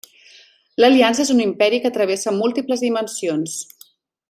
[0.83, 3.61] L'Aliança és un imperi que travessa múltiples dimensions.